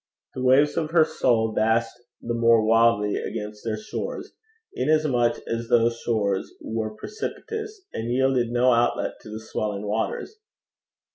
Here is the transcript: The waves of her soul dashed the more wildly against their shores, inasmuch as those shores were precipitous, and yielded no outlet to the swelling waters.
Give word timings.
The 0.33 0.41
waves 0.41 0.77
of 0.77 0.89
her 0.89 1.05
soul 1.05 1.51
dashed 1.53 1.95
the 2.23 2.33
more 2.33 2.65
wildly 2.65 3.17
against 3.17 3.63
their 3.63 3.77
shores, 3.77 4.33
inasmuch 4.73 5.37
as 5.45 5.67
those 5.67 5.99
shores 5.99 6.55
were 6.59 6.95
precipitous, 6.95 7.83
and 7.93 8.09
yielded 8.11 8.49
no 8.49 8.73
outlet 8.73 9.19
to 9.21 9.29
the 9.29 9.39
swelling 9.39 9.85
waters. 9.85 10.39